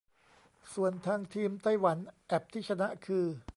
[0.73, 1.97] ส่วนทางทีมไต้หวัน
[2.27, 3.25] แอปที่ชนะคือ